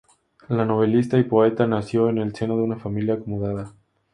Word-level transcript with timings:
La 0.49 0.65
novelista 0.65 1.19
y 1.19 1.23
poeta 1.25 1.67
nació 1.67 2.09
en 2.09 2.17
el 2.17 2.33
seno 2.33 2.57
de 2.57 2.63
una 2.63 2.77
familia 2.79 3.13
acomodada. 3.13 3.75